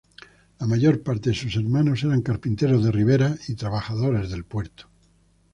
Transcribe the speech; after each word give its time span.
La 0.59 0.65
mayor 0.65 1.03
parte 1.03 1.29
de 1.29 1.35
sus 1.35 1.55
hermanos 1.57 2.03
eran 2.03 2.23
carpinteros 2.23 2.83
de 2.83 2.91
ribera 2.91 3.37
y 3.47 3.53
trabajadores 3.53 4.31
del 4.31 4.45
puerto. 4.45 4.89